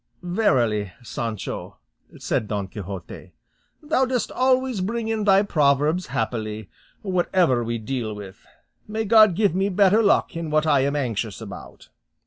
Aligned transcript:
"Verily, 0.23 0.93
Sancho," 1.03 1.77
said 2.17 2.47
Don 2.47 2.67
Quixote, 2.67 3.33
"thou 3.83 4.03
dost 4.05 4.31
always 4.31 4.81
bring 4.81 5.07
in 5.09 5.25
thy 5.25 5.43
proverbs 5.43 6.07
happily, 6.07 6.71
whatever 7.03 7.63
we 7.63 7.77
deal 7.77 8.15
with; 8.15 8.43
may 8.87 9.05
God 9.05 9.35
give 9.35 9.53
me 9.53 9.69
better 9.69 10.01
luck 10.01 10.35
in 10.35 10.49
what 10.49 10.65
I 10.65 10.79
am 10.79 10.95
anxious 10.95 11.39
about." 11.39 11.89